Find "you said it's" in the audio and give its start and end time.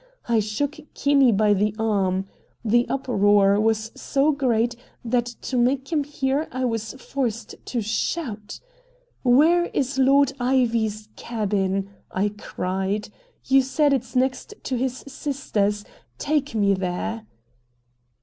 13.45-14.15